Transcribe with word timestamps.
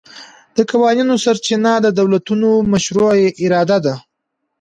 د 0.55 0.57
قوانینو 0.71 1.13
سرچینه 1.23 1.73
د 1.81 1.87
دولتونو 1.99 2.49
مشروعه 2.71 3.19
اراده 3.43 3.77
ده 3.85 3.95